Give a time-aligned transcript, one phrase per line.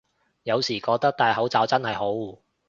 [0.41, 2.41] 有時覺得戴口罩真係好